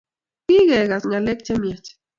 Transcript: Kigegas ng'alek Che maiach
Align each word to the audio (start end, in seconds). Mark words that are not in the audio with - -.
Kigegas 0.45 1.03
ng'alek 1.07 1.39
Che 1.45 1.53
maiach 1.59 1.89